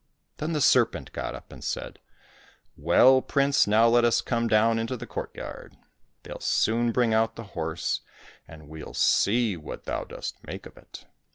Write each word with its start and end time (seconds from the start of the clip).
Then 0.37 0.53
the 0.53 0.61
serpent 0.61 1.11
got 1.13 1.35
upland 1.35 1.63
said," 1.63 1.99
Well, 2.75 3.21
prince, 3.21 3.67
now 3.67 3.87
let 3.87 4.03
us 4.03 4.21
come 4.21 4.47
down 4.47 4.79
into 4.79 4.97
the 4.97 5.05
courtyard; 5.05 5.77
they'll 6.23 6.39
soon 6.39 6.91
bring 6.91 7.13
out 7.13 7.35
the 7.35 7.43
horse, 7.53 8.01
and 8.47 8.67
we'll 8.67 8.95
see 8.95 9.55
what 9.55 9.83
thou 9.83 10.05
dost 10.05 10.43
make 10.43 10.65
of 10.65 10.75
it." 10.75 11.05